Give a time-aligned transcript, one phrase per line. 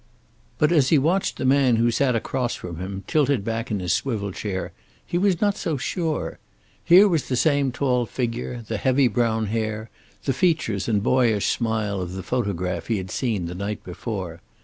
[0.57, 3.93] But, as he watched the man who sat across from him, tilted back in his
[3.93, 4.71] swivel chair,
[5.05, 6.39] he was not so sure.
[6.83, 9.91] Here was the same tall figure, the heavy brown hair,
[10.23, 14.41] the features and boyish smile of the photograph he had seen the night before.